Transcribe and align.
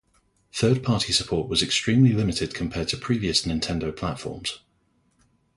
Third 0.51 0.81
party 0.81 1.13
support 1.13 1.47
was 1.47 1.61
extremely 1.61 2.11
limited 2.11 2.55
compared 2.55 2.87
to 2.87 2.97
previous 2.97 3.43
Nintendo 3.45 3.95
platforms. 3.95 4.57